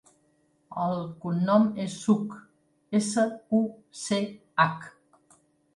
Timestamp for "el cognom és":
0.85-1.99